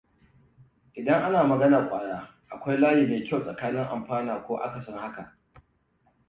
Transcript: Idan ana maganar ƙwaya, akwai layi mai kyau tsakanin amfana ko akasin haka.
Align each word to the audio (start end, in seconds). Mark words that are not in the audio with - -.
Idan 0.93 1.23
ana 1.23 1.43
maganar 1.43 1.89
ƙwaya, 1.89 2.27
akwai 2.49 2.77
layi 2.77 3.07
mai 3.07 3.23
kyau 3.23 3.41
tsakanin 3.43 3.83
amfana 3.83 4.41
ko 4.43 4.55
akasin 4.57 4.97
haka. 4.97 5.37